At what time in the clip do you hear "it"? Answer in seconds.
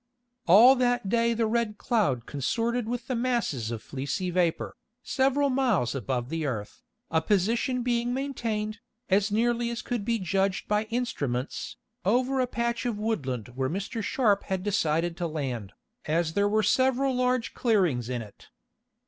18.23-18.49